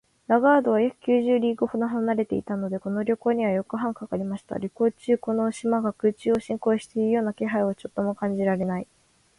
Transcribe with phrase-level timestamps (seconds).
[0.25, 4.57] ラガードは約九十リーグほど離れていたので、この旅行には四日半かかりました。
[4.57, 8.87] 旅行中、この島が空中を進行しているような気配はちょっとも感じられない